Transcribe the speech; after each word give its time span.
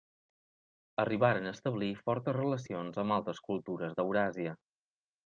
Arribaren 1.01 1.49
a 1.49 1.51
establir 1.57 1.89
fortes 2.07 2.35
relacions 2.39 2.97
amb 3.03 3.17
altres 3.19 3.43
cultures 3.51 3.95
d'Euràsia. 4.01 4.57